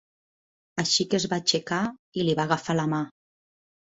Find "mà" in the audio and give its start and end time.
2.95-3.03